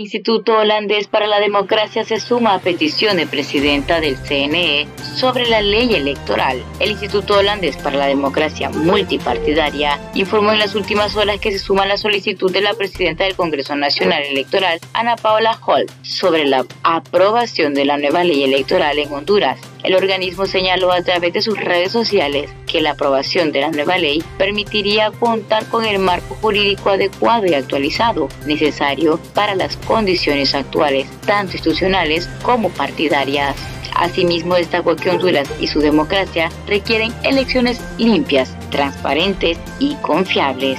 Instituto 0.00 0.56
Holandés 0.56 1.08
para 1.08 1.26
la 1.26 1.40
Democracia 1.40 2.04
se 2.04 2.20
suma 2.20 2.54
a 2.54 2.58
petición 2.58 3.18
de 3.18 3.26
presidenta 3.26 4.00
del 4.00 4.16
CNE 4.16 4.88
sobre 5.14 5.46
la 5.46 5.60
ley 5.60 5.94
electoral. 5.94 6.64
El 6.78 6.92
Instituto 6.92 7.36
Holandés 7.36 7.76
para 7.76 7.98
la 7.98 8.06
Democracia 8.06 8.70
Multipartidaria 8.70 10.00
informó 10.14 10.52
en 10.52 10.58
las 10.58 10.74
últimas 10.74 11.16
horas 11.16 11.38
que 11.38 11.52
se 11.52 11.58
suma 11.58 11.82
a 11.82 11.86
la 11.86 11.98
solicitud 11.98 12.50
de 12.50 12.62
la 12.62 12.72
presidenta 12.72 13.24
del 13.24 13.36
Congreso 13.36 13.76
Nacional 13.76 14.22
Electoral, 14.22 14.80
Ana 14.94 15.16
Paola 15.16 15.58
Holt, 15.66 15.90
sobre 16.00 16.46
la 16.46 16.64
aprobación 16.82 17.74
de 17.74 17.84
la 17.84 17.98
nueva 17.98 18.24
ley 18.24 18.42
electoral 18.42 18.98
en 18.98 19.12
Honduras. 19.12 19.60
El 19.82 19.94
organismo 19.94 20.46
señaló 20.46 20.92
a 20.92 21.02
través 21.02 21.32
de 21.32 21.42
sus 21.42 21.58
redes 21.58 21.92
sociales 21.92 22.50
que 22.66 22.80
la 22.80 22.92
aprobación 22.92 23.50
de 23.50 23.62
la 23.62 23.70
nueva 23.70 23.96
ley 23.98 24.22
permitiría 24.36 25.10
contar 25.10 25.66
con 25.66 25.84
el 25.84 25.98
marco 25.98 26.34
jurídico 26.36 26.90
adecuado 26.90 27.46
y 27.46 27.54
actualizado 27.54 28.28
necesario 28.46 29.18
para 29.34 29.54
las 29.54 29.76
condiciones 29.78 30.54
actuales, 30.54 31.08
tanto 31.26 31.52
institucionales 31.52 32.28
como 32.42 32.68
partidarias. 32.70 33.56
Asimismo, 33.94 34.54
destacó 34.54 34.96
que 34.96 35.10
Honduras 35.10 35.48
y 35.60 35.66
su 35.66 35.80
democracia 35.80 36.50
requieren 36.66 37.12
elecciones 37.24 37.80
limpias, 37.98 38.54
transparentes 38.70 39.58
y 39.78 39.94
confiables. 39.96 40.78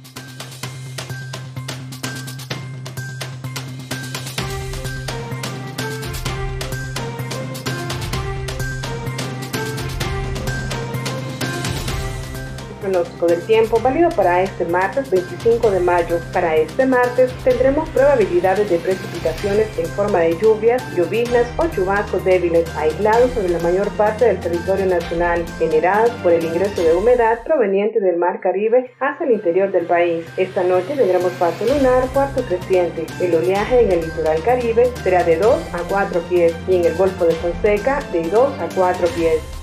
Pronóstico 12.81 13.27
del 13.27 13.41
tiempo 13.43 13.79
válido 13.79 14.09
para 14.09 14.41
este 14.41 14.65
martes 14.65 15.09
25 15.09 15.71
de 15.71 15.79
mayo. 15.79 16.19
Para 16.33 16.55
este 16.55 16.85
martes 16.85 17.31
tendremos 17.43 17.87
probabilidades 17.89 18.69
de 18.69 18.77
precipitaciones 18.79 19.67
en 19.77 19.85
forma 19.85 20.19
de 20.19 20.37
lluvias, 20.39 20.83
lloviznas 20.95 21.47
o 21.57 21.67
chubascos 21.67 22.25
débiles 22.25 22.67
aislados 22.75 23.31
sobre 23.31 23.49
la 23.49 23.59
mayor 23.59 23.89
parte 23.91 24.25
del 24.25 24.39
territorio 24.39 24.85
nacional, 24.87 25.45
generadas 25.59 26.11
por 26.23 26.33
el 26.33 26.43
ingreso 26.43 26.81
de 26.81 26.95
humedad 26.95 27.39
proveniente 27.43 27.99
del 27.99 28.17
mar 28.17 28.39
Caribe 28.41 28.91
hacia 28.99 29.25
el 29.25 29.33
interior 29.33 29.71
del 29.71 29.85
país. 29.85 30.25
Esta 30.37 30.63
noche 30.63 30.95
tendremos 30.95 31.31
paso 31.33 31.65
lunar 31.65 32.07
cuarto 32.13 32.41
creciente. 32.43 33.05
El 33.21 33.35
oleaje 33.35 33.81
en 33.81 33.91
el 33.91 34.01
litoral 34.01 34.41
caribe 34.43 34.91
será 35.03 35.23
de 35.23 35.37
2 35.37 35.73
a 35.73 35.79
4 35.87 36.21
pies 36.29 36.53
y 36.67 36.77
en 36.77 36.85
el 36.85 36.95
Golfo 36.95 37.25
de 37.25 37.35
Fonseca 37.35 37.99
de 38.11 38.27
2 38.29 38.59
a 38.59 38.67
4 38.75 39.07
pies. 39.15 39.60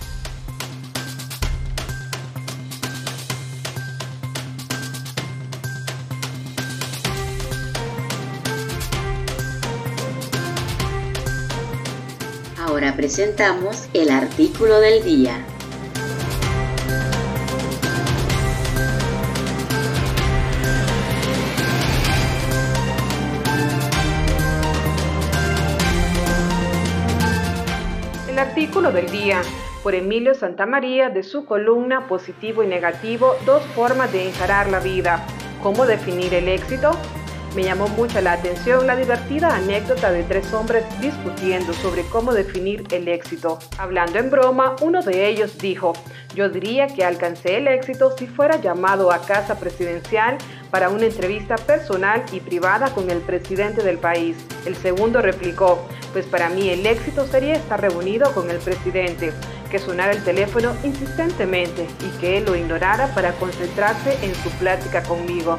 Presentamos 13.08 13.88
el 13.94 14.10
artículo 14.10 14.80
del 14.80 15.02
día. 15.02 15.42
El 28.28 28.38
artículo 28.38 28.92
del 28.92 29.08
día 29.10 29.40
por 29.82 29.94
Emilio 29.94 30.34
Santamaría 30.34 31.08
de 31.08 31.22
su 31.22 31.46
columna 31.46 32.08
Positivo 32.08 32.62
y 32.62 32.66
Negativo, 32.66 33.36
dos 33.46 33.62
formas 33.74 34.12
de 34.12 34.28
encarar 34.28 34.68
la 34.68 34.80
vida. 34.80 35.24
¿Cómo 35.62 35.86
definir 35.86 36.34
el 36.34 36.46
éxito? 36.46 36.90
Me 37.54 37.64
llamó 37.64 37.88
mucho 37.88 38.20
la 38.20 38.32
atención 38.34 38.86
la 38.86 38.94
divertida 38.94 39.56
anécdota 39.56 40.12
de 40.12 40.22
tres 40.22 40.52
hombres 40.52 40.84
discutiendo 41.00 41.72
sobre 41.72 42.02
cómo 42.02 42.32
definir 42.32 42.84
el 42.92 43.08
éxito. 43.08 43.58
Hablando 43.78 44.18
en 44.18 44.30
broma, 44.30 44.76
uno 44.82 45.02
de 45.02 45.26
ellos 45.26 45.58
dijo, 45.58 45.94
yo 46.34 46.50
diría 46.50 46.86
que 46.86 47.04
alcancé 47.04 47.56
el 47.56 47.66
éxito 47.66 48.14
si 48.16 48.26
fuera 48.26 48.60
llamado 48.60 49.10
a 49.10 49.22
casa 49.22 49.58
presidencial 49.58 50.36
para 50.70 50.90
una 50.90 51.06
entrevista 51.06 51.56
personal 51.56 52.22
y 52.32 52.40
privada 52.40 52.92
con 52.94 53.10
el 53.10 53.18
presidente 53.18 53.82
del 53.82 53.98
país. 53.98 54.36
El 54.66 54.76
segundo 54.76 55.22
replicó, 55.22 55.88
pues 56.12 56.26
para 56.26 56.50
mí 56.50 56.68
el 56.68 56.86
éxito 56.86 57.26
sería 57.26 57.54
estar 57.54 57.80
reunido 57.80 58.32
con 58.34 58.50
el 58.50 58.58
presidente, 58.58 59.32
que 59.70 59.78
sonara 59.78 60.12
el 60.12 60.22
teléfono 60.22 60.74
insistentemente 60.84 61.86
y 62.06 62.18
que 62.20 62.38
él 62.38 62.44
lo 62.44 62.54
ignorara 62.54 63.08
para 63.14 63.32
concentrarse 63.32 64.16
en 64.22 64.34
su 64.34 64.50
plática 64.58 65.02
conmigo. 65.02 65.58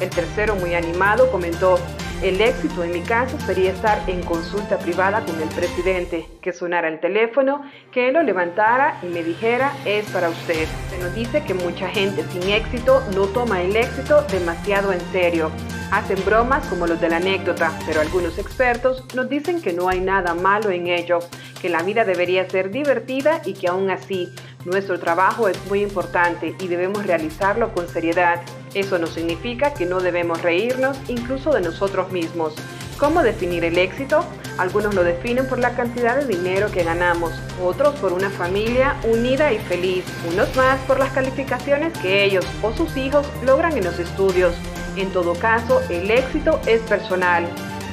El 0.00 0.10
tercero, 0.10 0.54
muy 0.54 0.74
animado, 0.74 1.30
comentó, 1.30 1.78
El 2.22 2.40
éxito 2.40 2.82
en 2.82 2.92
mi 2.92 3.02
caso 3.02 3.38
sería 3.40 3.70
estar 3.70 4.02
en 4.08 4.22
consulta 4.22 4.78
privada 4.78 5.24
con 5.24 5.40
el 5.40 5.48
presidente, 5.48 6.26
que 6.42 6.52
sonara 6.52 6.88
el 6.88 6.98
teléfono, 6.98 7.62
que 7.92 8.08
él 8.08 8.14
lo 8.14 8.22
levantara 8.22 8.98
y 9.02 9.06
me 9.06 9.22
dijera, 9.22 9.72
es 9.84 10.04
para 10.10 10.28
usted. 10.28 10.66
Se 10.90 10.98
nos 10.98 11.14
dice 11.14 11.44
que 11.44 11.54
mucha 11.54 11.88
gente 11.88 12.24
sin 12.32 12.42
éxito 12.50 13.02
no 13.14 13.26
toma 13.26 13.62
el 13.62 13.76
éxito 13.76 14.22
demasiado 14.32 14.92
en 14.92 15.00
serio. 15.12 15.50
Hacen 15.92 16.18
bromas 16.24 16.66
como 16.66 16.86
los 16.86 17.00
de 17.00 17.08
la 17.08 17.16
anécdota, 17.16 17.72
pero 17.86 18.00
algunos 18.00 18.36
expertos 18.38 19.04
nos 19.14 19.28
dicen 19.28 19.62
que 19.62 19.72
no 19.72 19.88
hay 19.88 20.00
nada 20.00 20.34
malo 20.34 20.70
en 20.70 20.88
ello, 20.88 21.20
que 21.62 21.68
la 21.68 21.82
vida 21.82 22.04
debería 22.04 22.50
ser 22.50 22.70
divertida 22.70 23.40
y 23.44 23.54
que 23.54 23.68
aún 23.68 23.90
así 23.90 24.28
nuestro 24.64 24.98
trabajo 24.98 25.48
es 25.48 25.58
muy 25.66 25.82
importante 25.82 26.54
y 26.58 26.68
debemos 26.68 27.06
realizarlo 27.06 27.72
con 27.72 27.88
seriedad. 27.88 28.42
Eso 28.74 28.98
no 28.98 29.06
significa 29.06 29.74
que 29.74 29.86
no 29.86 30.00
debemos 30.00 30.42
reírnos 30.42 30.98
incluso 31.08 31.52
de 31.52 31.60
nosotros 31.60 32.12
mismos. 32.12 32.54
¿Cómo 32.98 33.22
definir 33.22 33.64
el 33.64 33.78
éxito? 33.78 34.24
Algunos 34.58 34.94
lo 34.94 35.04
definen 35.04 35.46
por 35.46 35.60
la 35.60 35.76
cantidad 35.76 36.16
de 36.16 36.26
dinero 36.26 36.70
que 36.72 36.82
ganamos, 36.82 37.32
otros 37.62 37.94
por 38.00 38.12
una 38.12 38.28
familia 38.28 38.96
unida 39.04 39.52
y 39.52 39.58
feliz, 39.58 40.04
unos 40.32 40.54
más 40.56 40.80
por 40.80 40.98
las 40.98 41.12
calificaciones 41.12 41.96
que 41.98 42.24
ellos 42.24 42.44
o 42.62 42.72
sus 42.72 42.96
hijos 42.96 43.24
logran 43.44 43.76
en 43.76 43.84
los 43.84 44.00
estudios. 44.00 44.54
En 44.96 45.12
todo 45.12 45.34
caso, 45.34 45.80
el 45.90 46.10
éxito 46.10 46.58
es 46.66 46.80
personal. 46.82 47.46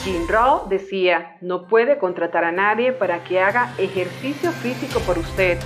Jim 0.04 0.28
Rowe 0.28 0.68
decía, 0.68 1.38
no 1.40 1.68
puede 1.68 2.00
contratar 2.00 2.44
a 2.44 2.52
nadie 2.52 2.92
para 2.92 3.24
que 3.24 3.40
haga 3.40 3.74
ejercicio 3.78 4.52
físico 4.52 5.00
por 5.02 5.20
usted. 5.20 5.60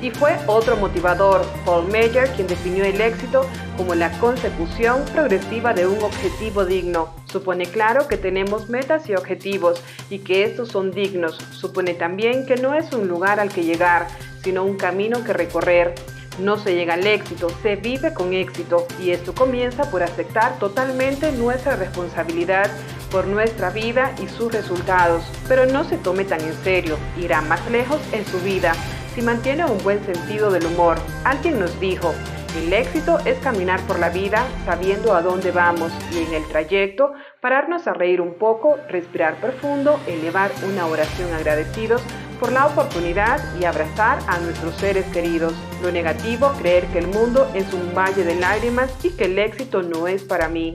Y 0.00 0.10
fue 0.10 0.36
otro 0.46 0.76
motivador, 0.76 1.44
Paul 1.64 1.88
Meyer, 1.88 2.30
quien 2.30 2.46
definió 2.46 2.84
el 2.84 3.00
éxito 3.00 3.44
como 3.76 3.96
la 3.96 4.12
consecución 4.18 5.04
progresiva 5.12 5.74
de 5.74 5.88
un 5.88 6.00
objetivo 6.02 6.64
digno. 6.64 7.08
Supone 7.24 7.66
claro 7.66 8.06
que 8.06 8.16
tenemos 8.16 8.68
metas 8.68 9.08
y 9.08 9.14
objetivos 9.14 9.82
y 10.08 10.20
que 10.20 10.44
estos 10.44 10.68
son 10.68 10.92
dignos. 10.92 11.38
Supone 11.50 11.94
también 11.94 12.46
que 12.46 12.56
no 12.56 12.74
es 12.74 12.92
un 12.92 13.08
lugar 13.08 13.40
al 13.40 13.48
que 13.48 13.64
llegar, 13.64 14.06
sino 14.42 14.62
un 14.62 14.76
camino 14.76 15.24
que 15.24 15.32
recorrer. 15.32 15.96
No 16.38 16.56
se 16.56 16.76
llega 16.76 16.94
al 16.94 17.04
éxito, 17.04 17.48
se 17.62 17.74
vive 17.74 18.14
con 18.14 18.32
éxito 18.32 18.86
y 19.02 19.10
esto 19.10 19.34
comienza 19.34 19.90
por 19.90 20.04
aceptar 20.04 20.60
totalmente 20.60 21.32
nuestra 21.32 21.74
responsabilidad 21.74 22.70
por 23.10 23.26
nuestra 23.26 23.70
vida 23.70 24.14
y 24.22 24.28
sus 24.28 24.52
resultados. 24.52 25.24
Pero 25.48 25.66
no 25.66 25.82
se 25.82 25.96
tome 25.96 26.24
tan 26.24 26.40
en 26.40 26.54
serio, 26.62 26.96
irá 27.20 27.40
más 27.40 27.68
lejos 27.68 27.98
en 28.12 28.24
su 28.24 28.38
vida 28.40 28.74
mantiene 29.22 29.64
un 29.64 29.78
buen 29.82 30.04
sentido 30.04 30.50
del 30.50 30.66
humor. 30.66 30.98
Alguien 31.24 31.58
nos 31.58 31.78
dijo, 31.80 32.14
el 32.56 32.72
éxito 32.72 33.18
es 33.24 33.38
caminar 33.38 33.80
por 33.82 33.98
la 33.98 34.08
vida 34.08 34.46
sabiendo 34.64 35.14
a 35.14 35.22
dónde 35.22 35.50
vamos 35.50 35.92
y 36.12 36.24
en 36.24 36.34
el 36.34 36.48
trayecto 36.48 37.12
pararnos 37.40 37.86
a 37.86 37.92
reír 37.92 38.20
un 38.20 38.34
poco, 38.34 38.76
respirar 38.88 39.36
profundo, 39.36 40.00
elevar 40.06 40.50
una 40.66 40.86
oración 40.86 41.32
agradecidos 41.34 42.02
por 42.40 42.52
la 42.52 42.66
oportunidad 42.66 43.40
y 43.60 43.64
abrazar 43.64 44.18
a 44.28 44.38
nuestros 44.38 44.74
seres 44.76 45.04
queridos. 45.06 45.54
Lo 45.82 45.92
negativo, 45.92 46.52
creer 46.58 46.86
que 46.86 46.98
el 46.98 47.08
mundo 47.08 47.50
es 47.54 47.72
un 47.74 47.94
valle 47.94 48.24
de 48.24 48.36
lágrimas 48.36 48.90
y 49.04 49.10
que 49.10 49.26
el 49.26 49.38
éxito 49.38 49.82
no 49.82 50.08
es 50.08 50.22
para 50.22 50.48
mí. 50.48 50.74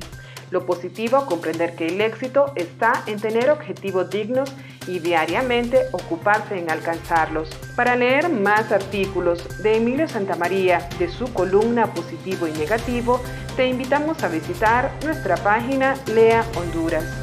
Lo 0.54 0.68
positivo, 0.68 1.26
comprender 1.26 1.76
que 1.76 1.88
el 1.88 2.00
éxito 2.00 2.54
está 2.56 3.02
en 3.08 3.20
tener 3.20 3.50
objetivos 3.50 4.12
dignos 4.12 4.54
y 4.86 5.00
diariamente 5.00 5.80
ocuparse 5.94 6.60
en 6.60 6.70
alcanzarlos. 6.70 7.50
Para 7.76 7.96
leer 7.96 8.30
más 8.30 8.72
artículos 8.72 9.64
de 9.64 9.78
Emilio 9.78 10.08
Santamaría 10.08 10.88
de 11.00 11.10
su 11.10 11.34
columna 11.34 11.92
Positivo 11.96 12.48
y 12.48 12.52
Negativo, 12.52 13.20
te 13.56 13.66
invitamos 13.66 14.24
a 14.24 14.28
visitar 14.28 14.92
nuestra 15.04 15.38
página 15.38 15.96
Lea 16.14 16.46
Honduras. 16.56 17.23